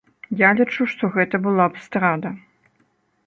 Я 0.37 0.47
лічу, 0.59 0.87
што 0.93 1.09
гэта 1.17 1.41
была 1.47 1.67
б 1.75 1.83
здрада. 1.85 2.29